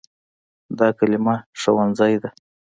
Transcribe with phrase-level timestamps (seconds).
[0.77, 2.29] دا کلمه “ښوونځی” ده.